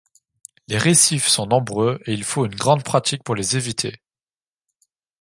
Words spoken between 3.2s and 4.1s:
pour les éviter.